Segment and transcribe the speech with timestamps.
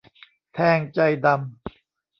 [0.53, 1.79] แทงใจดำ